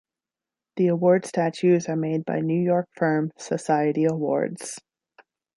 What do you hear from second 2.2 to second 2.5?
by